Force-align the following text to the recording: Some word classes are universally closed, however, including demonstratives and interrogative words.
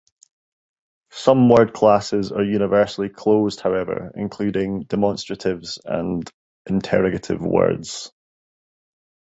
Some 1.11 1.47
word 1.47 1.73
classes 1.73 2.31
are 2.31 2.43
universally 2.43 3.07
closed, 3.07 3.59
however, 3.59 4.11
including 4.15 4.85
demonstratives 4.85 5.77
and 5.85 6.27
interrogative 6.65 7.39
words. 7.41 8.11